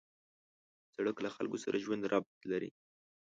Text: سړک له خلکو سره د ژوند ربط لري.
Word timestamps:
سړک 0.93 1.17
له 1.25 1.29
خلکو 1.35 1.57
سره 1.63 1.75
د 1.77 1.81
ژوند 1.85 2.03
ربط 2.13 2.39
لري. 2.51 2.69